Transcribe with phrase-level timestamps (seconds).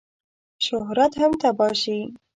[0.65, 1.97] شهرت هم تباه شي.